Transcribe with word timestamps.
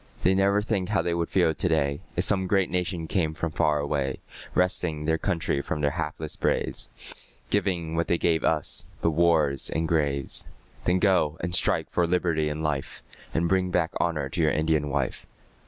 They 0.23 0.33
never 0.33 0.63
think 0.63 0.89
how 0.89 1.03
they 1.03 1.13
would 1.13 1.29
feel 1.29 1.53
to 1.53 1.69
day, 1.69 2.01
If 2.15 2.23
some 2.23 2.47
great 2.47 2.71
nation 2.71 3.05
came 3.05 3.35
from 3.35 3.51
far 3.51 3.77
away, 3.77 4.19
Wresting 4.55 5.05
their 5.05 5.19
country 5.19 5.61
from 5.61 5.79
their 5.81 5.91
hapless 5.91 6.35
braves, 6.35 6.89
Giving 7.51 7.95
what 7.95 8.07
they 8.07 8.17
gave 8.17 8.43
us 8.43 8.87
but 9.03 9.11
wars 9.11 9.69
and 9.69 9.87
graves. 9.87 10.47
Then 10.85 10.97
go 10.97 11.37
and 11.41 11.53
strike 11.53 11.87
for 11.91 12.07
liberty 12.07 12.49
and 12.49 12.63
life, 12.63 13.03
And 13.35 13.47
bring 13.47 13.69
back 13.69 13.91
honour 14.01 14.27
to 14.29 14.41
your 14.41 14.49
Indian 14.51 14.89
wife. 14.89 15.27